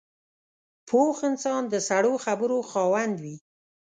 [0.87, 3.35] پوخ انسان د سړو خبرو خاوند وي